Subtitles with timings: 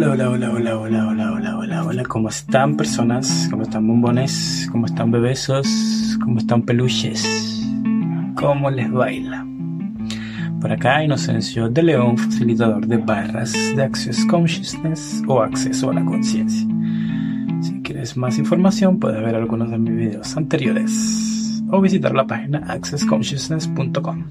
[0.00, 2.02] Hola, hola, hola, hola, hola, hola, hola, hola, hola.
[2.04, 3.48] ¿Cómo están personas?
[3.50, 4.68] ¿Cómo están bombones?
[4.70, 5.66] ¿Cómo están bebesos?
[6.22, 7.66] ¿Cómo están peluches?
[8.36, 9.44] ¿Cómo les baila?
[10.60, 16.04] Por acá Inocencio de León, facilitador de barras de Access Consciousness o acceso a la
[16.04, 16.68] conciencia.
[17.60, 22.58] Si quieres más información puedes ver algunos de mis videos anteriores o visitar la página
[22.68, 24.26] accessconsciousness.com.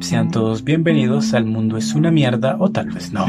[0.00, 3.26] Sean todos bienvenidos al mundo es una mierda o tal vez no.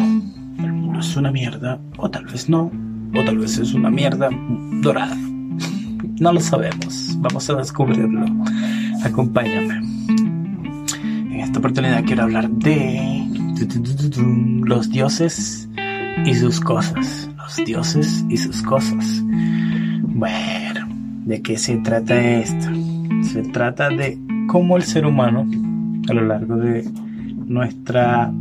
[0.94, 2.72] Mundo es una mierda o tal vez no.
[3.16, 4.30] O tal vez es una mierda
[4.84, 5.16] dorada.
[6.20, 7.16] No lo sabemos.
[7.18, 8.24] Vamos a descubrirlo.
[9.04, 9.82] Acompáñame.
[11.32, 13.26] En esta oportunidad quiero hablar de
[14.68, 15.68] los dioses
[16.28, 17.28] y sus cosas.
[17.38, 19.23] Los dioses y sus cosas.
[20.04, 20.88] Bueno,
[21.26, 22.68] ¿de qué se trata esto?
[23.23, 25.44] Se trata de cómo el ser humano
[26.08, 26.88] a lo largo de
[27.48, 28.32] nuestra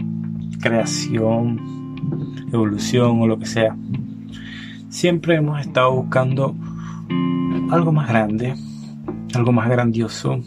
[0.61, 1.82] creación,
[2.53, 3.77] evolución o lo que sea,
[4.89, 6.55] siempre hemos estado buscando
[7.71, 8.55] algo más grande,
[9.35, 10.41] algo más grandioso,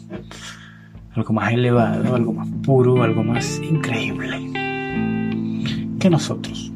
[1.14, 4.52] algo más elevado, algo más puro, algo más increíble
[5.98, 6.72] que nosotros.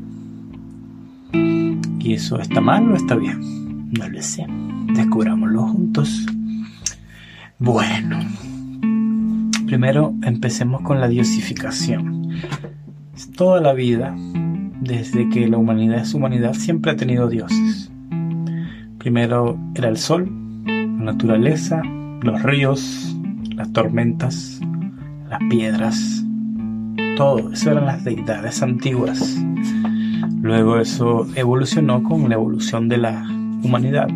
[1.33, 3.91] ¿Y eso está mal o está bien?
[3.93, 4.47] No lo sé.
[4.95, 6.27] Descubrámoslo juntos.
[7.59, 8.19] Bueno,
[9.71, 12.29] Primero empecemos con la diosificación.
[13.37, 14.17] Toda la vida,
[14.81, 17.91] desde que la humanidad es humanidad, siempre ha tenido dioses.
[18.99, 20.31] Primero era el sol,
[20.67, 21.83] la naturaleza,
[22.23, 23.17] los ríos,
[23.55, 24.61] las tormentas,
[25.29, 26.25] las piedras,
[27.17, 29.39] todo, eso eran las deidades antiguas.
[30.41, 33.23] Luego eso evolucionó con la evolución de la
[33.63, 34.09] humanidad,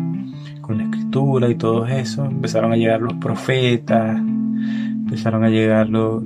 [0.61, 2.25] con la escritura y todo eso.
[2.25, 6.23] Empezaron a llegar los profetas, empezaron a llegar los,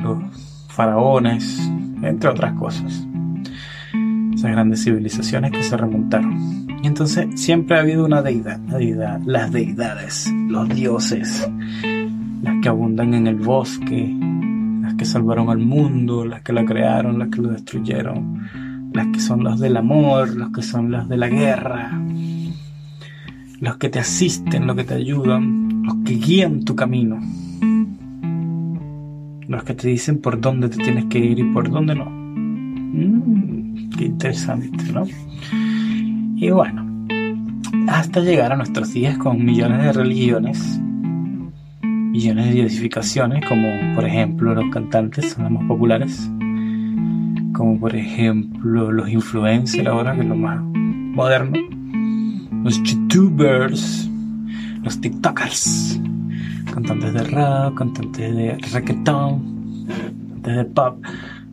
[0.70, 1.70] faraones,
[2.02, 3.06] entre otras cosas.
[4.40, 6.66] Esas grandes civilizaciones que se remontaron.
[6.82, 11.46] Y entonces siempre ha habido una deidad, deidad, las deidades, los dioses,
[12.42, 14.16] las que abundan en el bosque,
[14.82, 19.20] las que salvaron al mundo, las que la crearon, las que lo destruyeron, las que
[19.20, 22.02] son los del amor, los que son los de la guerra,
[23.60, 27.20] los que te asisten, los que te ayudan, los que guían tu camino
[29.50, 32.06] los que te dicen por dónde te tienes que ir y por dónde no.
[32.06, 33.39] Mm,
[34.06, 35.06] interesante, ¿no?
[36.36, 36.86] Y bueno,
[37.88, 40.80] hasta llegar a nuestros días con millones de religiones,
[41.82, 46.30] millones de diversificaciones, como por ejemplo los cantantes son los más populares,
[47.54, 51.58] como por ejemplo los influencers ahora, que es lo más moderno,
[52.64, 54.10] los youtubers,
[54.84, 56.00] los tiktokers,
[56.74, 61.04] cantantes de rap, cantantes de reggaeton, cantantes de pop,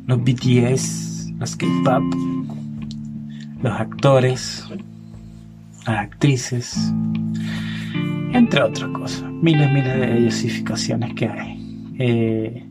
[0.06, 1.05] los BTS,
[1.38, 2.02] los K-pop,
[3.62, 4.66] los actores,
[5.86, 6.92] las actrices,
[8.32, 9.24] entre otras cosas.
[9.30, 11.94] Miles, miles de diosificaciones que hay.
[11.98, 12.66] Eh,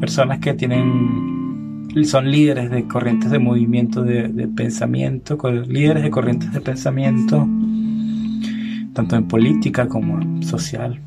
[0.00, 6.60] personas que tienen son líderes de corrientes de movimiento de, pensamiento, líderes de corrientes de
[6.60, 7.48] pensamiento,
[8.92, 11.00] tanto en política como en social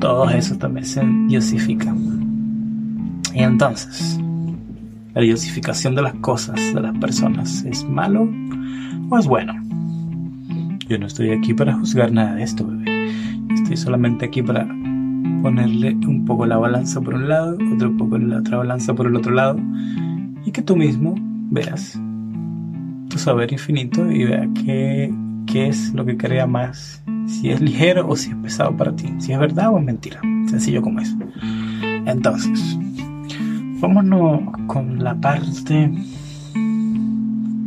[0.00, 1.94] todo eso también se diosifica.
[3.34, 4.18] Y entonces,
[5.14, 8.28] la diosificación de las cosas, de las personas, ¿es malo
[9.08, 9.54] o es bueno?
[10.88, 13.10] Yo no estoy aquí para juzgar nada de esto, bebé.
[13.54, 14.66] Estoy solamente aquí para
[15.42, 19.16] ponerle un poco la balanza por un lado, otro poco la otra balanza por el
[19.16, 19.58] otro lado,
[20.44, 21.14] y que tú mismo
[21.50, 21.98] veas
[23.08, 25.12] tu saber infinito y vea qué,
[25.46, 29.08] qué es lo que crea más si es ligero o si es pesado para ti,
[29.18, 31.16] si es verdad o es mentira, sencillo como eso.
[32.06, 32.78] Entonces,
[33.80, 35.90] vámonos con la parte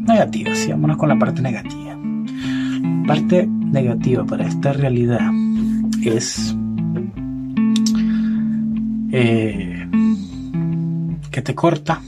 [0.07, 1.97] negativa, sí, vámonos con la parte negativa.
[3.07, 5.31] parte negativa para esta realidad
[6.03, 6.55] es
[9.11, 9.87] eh,
[11.31, 12.01] que te corta,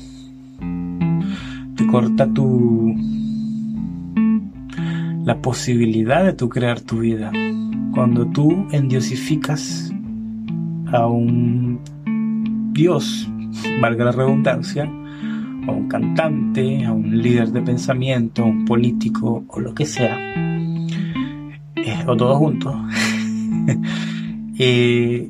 [1.75, 2.95] te corta tu
[5.25, 7.31] la posibilidad de tu crear tu vida.
[7.93, 9.91] Cuando tú endiosificas
[10.91, 11.79] a un
[12.73, 13.27] Dios,
[13.79, 19.59] valga la redundancia, a un cantante, a un líder de pensamiento, a un político o
[19.59, 20.17] lo que sea,
[21.75, 22.75] eh, o todos juntos,
[24.59, 25.29] eh,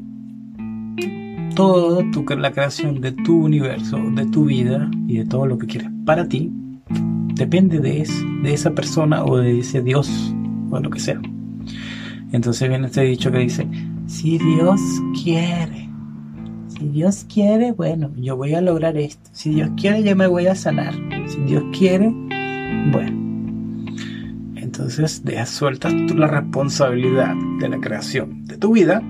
[1.56, 5.68] todo tu, la creación de tu universo, de tu vida y de todo lo que
[5.68, 6.52] quieres para ti,
[7.34, 8.08] depende de,
[8.44, 10.34] de esa persona o de ese Dios
[10.70, 11.22] o lo que sea.
[12.32, 13.68] Entonces viene este dicho que dice,
[14.08, 14.82] si Dios
[15.24, 15.85] quiere,
[16.78, 19.30] Si Dios quiere, bueno, yo voy a lograr esto.
[19.32, 20.94] Si Dios quiere, yo me voy a sanar.
[21.28, 22.10] Si Dios quiere,
[22.92, 23.26] bueno.
[24.56, 29.02] Entonces dejas sueltas tú la responsabilidad de la creación de tu vida,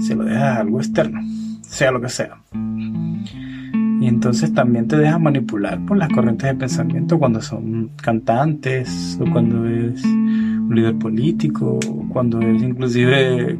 [0.00, 1.20] se lo dejas a algo externo,
[1.62, 2.36] sea lo que sea.
[2.52, 9.30] Y entonces también te dejas manipular por las corrientes de pensamiento cuando son cantantes o
[9.30, 11.78] cuando es un líder político
[12.12, 13.58] cuando es inclusive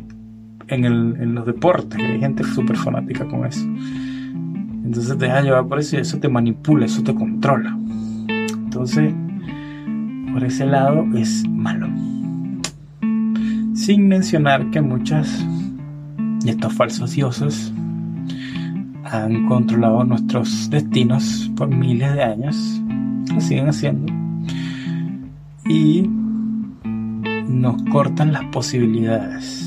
[0.69, 3.65] en, el, en los deportes, hay gente súper fanática con eso.
[4.85, 7.77] Entonces te dejas llevar por eso y eso te manipula, eso te controla.
[8.29, 9.15] Entonces,
[10.33, 11.89] por ese lado es malo.
[13.75, 15.45] Sin mencionar que muchas
[16.45, 17.73] de estos falsos dioses
[19.05, 22.83] han controlado nuestros destinos por miles de años,
[23.33, 24.13] lo siguen haciendo,
[25.67, 26.09] y
[27.49, 29.64] nos cortan las posibilidades,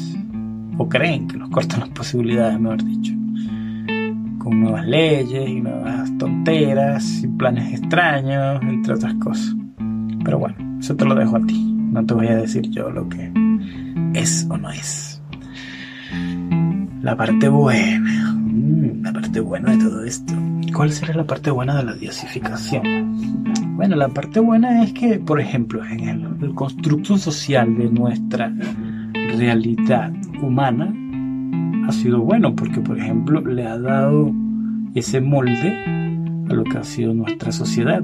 [0.77, 3.13] o creen que nos cortan las posibilidades, mejor dicho,
[4.37, 9.55] con nuevas leyes y nuevas tonteras y planes extraños, entre otras cosas.
[10.23, 11.73] Pero bueno, eso te lo dejo a ti.
[11.91, 13.31] No te voy a decir yo lo que
[14.13, 15.21] es o no es.
[17.01, 18.33] La parte buena.
[18.33, 20.33] Mm, la parte buena de todo esto.
[20.75, 22.83] ¿Cuál será la parte buena de la diosificación?
[23.77, 28.51] Bueno, la parte buena es que, por ejemplo, en el, el constructo social de nuestra
[29.37, 30.93] realidad humana
[31.87, 34.31] ha sido bueno porque, por ejemplo, le ha dado
[34.93, 35.73] ese molde
[36.49, 38.01] a lo que ha sido nuestra sociedad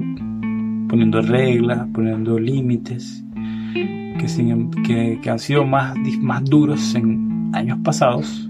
[0.88, 3.24] poniendo reglas, poniendo límites,
[4.18, 8.48] que, que, han sido más, más duros en años pasados,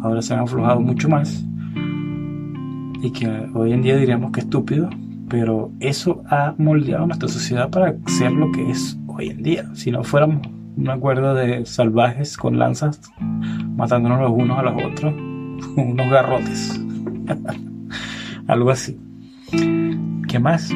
[0.00, 1.46] ahora se han aflojado mucho más,
[3.02, 4.88] y que hoy en día diríamos que estúpido,
[5.28, 9.74] pero eso ha moldeado nuestra sociedad para ser lo que es hoy en día.
[9.74, 13.00] Si no fuéramos un acuerdo de salvajes con lanzas,
[13.76, 15.14] matándonos los unos a los otros,
[15.76, 16.80] unos garrotes,
[18.46, 18.98] algo así.
[20.28, 20.72] ¿Qué más?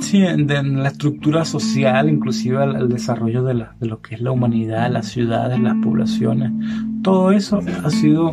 [0.00, 5.08] Sí, en, la estructura social, inclusive el, desarrollo de, lo que es la humanidad, las
[5.08, 6.52] ciudades, las poblaciones,
[7.02, 8.32] todo eso ha sido,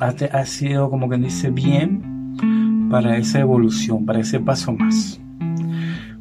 [0.00, 5.20] ha, sido como quien dice, bien para esa evolución, para ese paso más.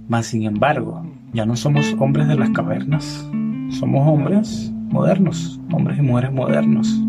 [0.10, 3.30] Más sin embargo, ya no somos hombres de las cavernas,
[3.74, 7.02] somos hombres modernos, hombres y mujeres modernos.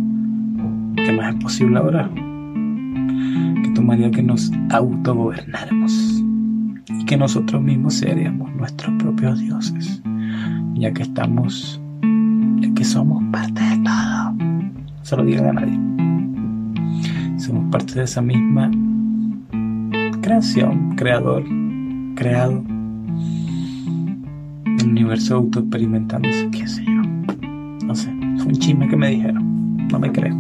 [0.97, 2.11] ¿Qué más es posible ahora?
[3.63, 6.25] Que tomaría que nos autogobernáramos
[7.07, 10.03] que nosotros mismos seríamos nuestros propios dioses,
[10.75, 11.81] ya que estamos,
[12.61, 14.33] ya que somos parte de todo.
[14.33, 15.79] No se lo digan a nadie.
[17.39, 18.71] Somos parte de esa misma
[20.23, 21.45] creación, creador,
[22.15, 22.65] creado,
[25.05, 27.03] universo autoexperimentándose, qué sé yo.
[27.87, 30.35] No sé, fue un chisme que me dijeron, no me crees.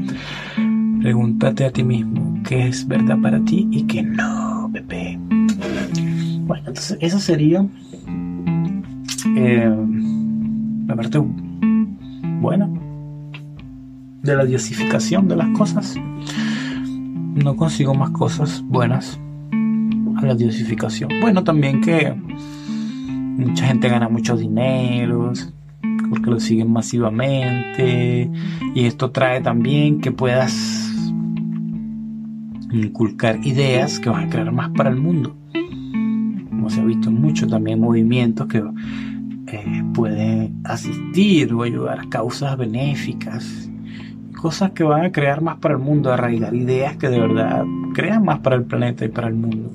[1.00, 5.18] Pregúntate a ti mismo qué es verdad para ti y qué no, Pepe.
[6.46, 7.66] Bueno, entonces esa sería
[9.36, 9.76] eh,
[10.86, 11.22] la parte
[12.40, 12.68] buena
[14.22, 15.94] de la diosificación de las cosas.
[17.34, 19.18] No consigo más cosas buenas
[20.16, 21.10] a la diosificación.
[21.20, 22.14] Bueno, también que
[23.36, 25.32] mucha gente gana mucho dinero
[26.08, 28.30] porque lo siguen masivamente
[28.74, 30.90] y esto trae también que puedas
[32.70, 35.36] inculcar ideas que van a crear más para el mundo.
[36.68, 43.70] Se ha visto mucho también movimientos que eh, pueden asistir o ayudar a causas benéficas,
[44.40, 48.24] cosas que van a crear más para el mundo, arraigar ideas que de verdad crean
[48.24, 49.70] más para el planeta y para el mundo,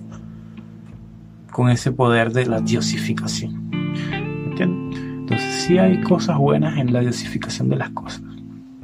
[1.52, 3.70] con ese poder de la diosificación.
[4.60, 8.24] Entonces sí hay cosas buenas en la diosificación de las cosas.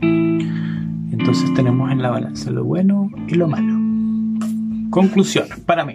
[0.01, 3.73] Entonces tenemos en la balanza lo bueno y lo malo.
[4.91, 5.93] Conclusión, para mí.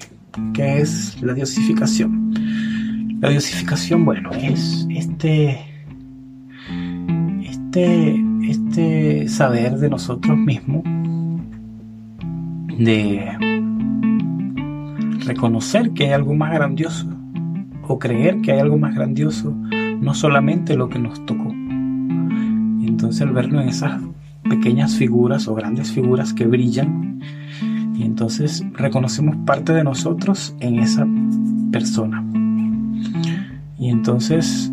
[0.53, 2.35] ¿Qué es la diosificación?
[3.21, 5.61] La diosificación, bueno, es este,
[7.45, 10.83] este, este saber de nosotros mismos,
[12.79, 13.50] de
[15.25, 17.07] reconocer que hay algo más grandioso
[17.87, 19.55] o creer que hay algo más grandioso,
[20.00, 21.50] no solamente lo que nos tocó.
[21.50, 24.00] Entonces al verlo en esas
[24.49, 27.21] pequeñas figuras o grandes figuras que brillan,
[27.97, 31.07] y entonces reconocemos parte de nosotros en esa
[31.71, 32.25] persona.
[33.79, 34.71] Y entonces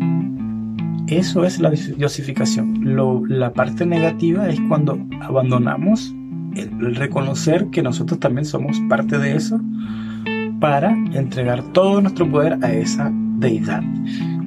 [1.08, 2.96] eso es la diosificación.
[3.28, 6.14] la parte negativa es cuando abandonamos
[6.54, 9.60] el, reconocer que nosotros también somos parte de eso
[10.60, 13.82] para entregar todo nuestro poder a esa deidad.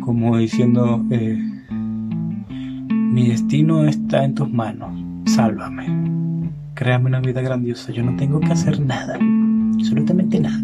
[0.01, 1.38] Como diciendo, eh,
[2.89, 4.91] mi destino está en tus manos,
[5.25, 6.12] sálvame
[6.82, 7.91] créame una vida grandiosa.
[7.91, 9.20] Yo no tengo que hacer nada,
[9.75, 10.63] absolutamente nada.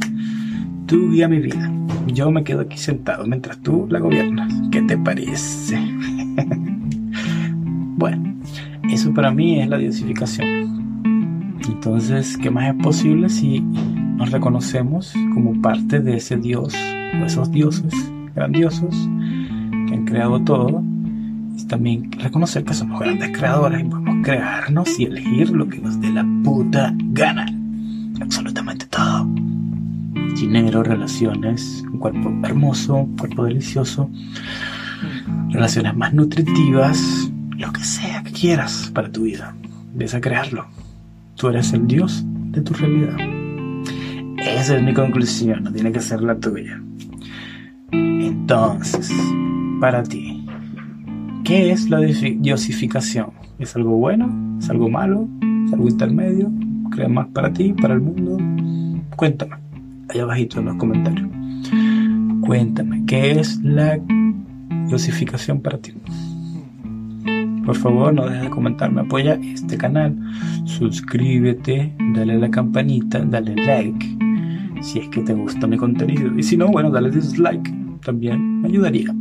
[0.87, 1.71] Tú guía mi vida.
[2.07, 4.51] Yo me quedo aquí sentado mientras tú la gobiernas.
[4.71, 5.77] ¿Qué te parece?
[7.97, 8.35] bueno,
[8.89, 11.03] eso para mí es la diosificación.
[11.69, 13.63] Entonces, ¿qué más es posible si
[14.17, 16.73] nos reconocemos como parte de ese Dios
[17.21, 17.93] o esos dioses
[18.35, 18.95] grandiosos
[19.87, 20.83] que han creado todo?
[21.55, 25.99] Y también reconocer que somos grandes creadores y podemos crearnos y elegir lo que nos
[26.01, 27.45] dé la puta gana.
[28.21, 29.27] Absolutamente todo.
[30.35, 34.09] Dinero, relaciones, un cuerpo hermoso, un cuerpo delicioso,
[35.49, 39.55] relaciones más nutritivas, lo que sea que quieras para tu vida.
[39.95, 40.65] Ves a crearlo.
[41.35, 43.36] Tú eres el Dios de tu realidad.
[44.47, 46.81] Esa es mi conclusión, no tiene que ser la tuya.
[47.91, 49.11] Entonces,
[49.81, 50.45] para ti,
[51.43, 53.31] ¿qué es la diosificación?
[53.59, 54.57] ¿Es algo bueno?
[54.59, 55.27] ¿Es algo malo?
[55.65, 56.49] ¿Es algo intermedio?
[56.91, 58.37] ¿Crea más para ti, para el mundo?
[59.17, 59.57] Cuéntame,
[60.09, 61.29] allá abajito en los comentarios.
[62.41, 63.99] Cuéntame, ¿qué es la
[64.87, 65.93] diosificación para ti?
[67.65, 70.17] Por favor, no dejes de comentarme, apoya este canal,
[70.63, 74.26] suscríbete, dale a la campanita, dale like
[74.81, 76.37] si es que te gusta mi contenido.
[76.37, 79.13] Y si no, bueno, dale dislike, también me ayudaría.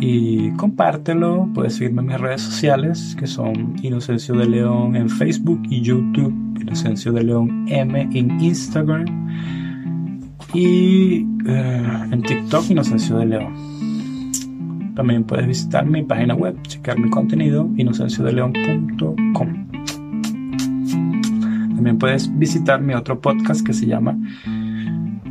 [0.00, 5.60] Y compártelo, puedes seguirme en mis redes sociales, que son Inocencio de León en Facebook
[5.68, 9.28] y YouTube, Inocencio de León M en Instagram
[10.54, 13.54] y eh, en TikTok Inocencio de León.
[14.94, 19.27] También puedes visitar mi página web, checar mi contenido, inocenciodeleon.com.
[21.78, 24.18] También puedes visitar mi otro podcast que se llama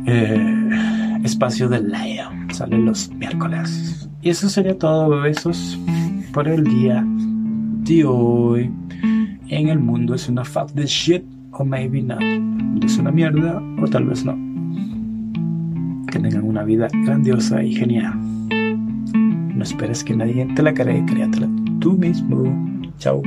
[0.06, 2.48] eh, Espacio de León.
[2.54, 4.08] Sale los miércoles.
[4.22, 5.78] Y eso sería todo, besos
[6.32, 8.72] por el día de hoy.
[9.48, 12.22] En el mundo es una fuck de shit o maybe not.
[12.82, 14.32] Es una mierda o tal vez no.
[16.10, 18.14] Que tengan una vida grandiosa y genial.
[19.54, 21.46] No esperes que nadie te la cree, créatela
[21.78, 22.42] tú mismo.
[22.96, 23.20] Chao.